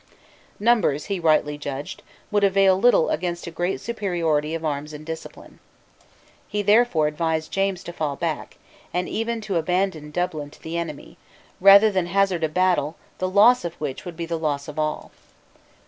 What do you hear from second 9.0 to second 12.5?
even to abandon Dublin to the enemy, rather than hazard a